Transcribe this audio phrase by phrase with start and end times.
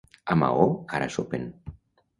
[0.35, 0.65] A Maó
[0.97, 1.49] ara sopen.